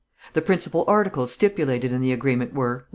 The 0.33 0.41
principal 0.41 0.83
articles 0.87 1.31
stipulated 1.31 1.91
in 1.91 2.01
the 2.01 2.11
agreement 2.11 2.55
were: 2.55 2.77
1. 2.77 2.83